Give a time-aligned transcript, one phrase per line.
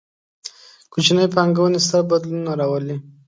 [0.91, 2.97] کوچنۍ پانګونې، ستر بدلونونه راولي